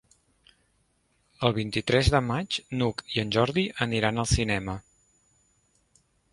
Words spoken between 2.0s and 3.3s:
de maig n'Hug i